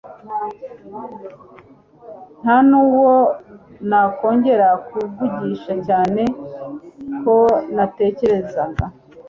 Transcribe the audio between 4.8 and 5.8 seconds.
kuvugisha